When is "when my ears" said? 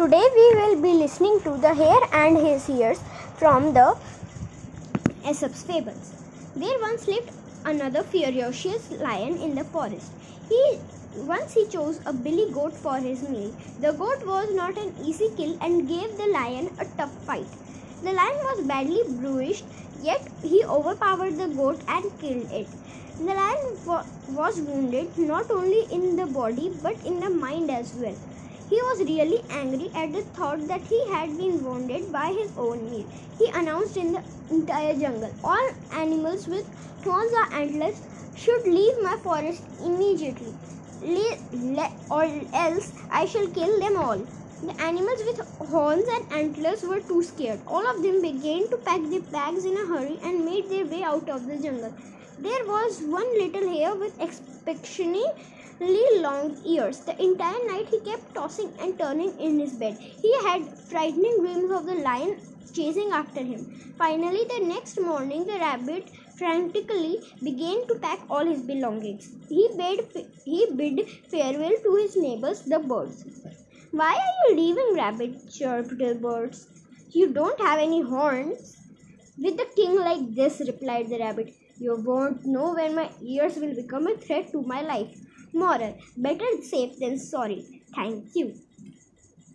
82.74-83.56